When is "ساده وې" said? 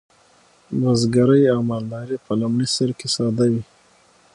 3.15-3.63